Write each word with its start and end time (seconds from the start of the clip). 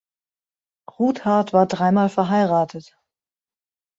Rudhart 0.89 1.53
war 1.53 1.67
dreimal 1.67 2.09
verheiratet. 2.09 2.97